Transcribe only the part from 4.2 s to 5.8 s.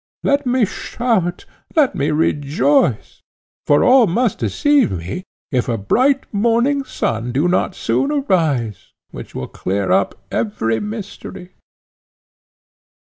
deceive me, if a